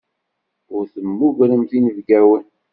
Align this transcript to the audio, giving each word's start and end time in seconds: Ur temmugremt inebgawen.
Ur 0.75 0.83
temmugremt 0.93 1.71
inebgawen. 1.77 2.45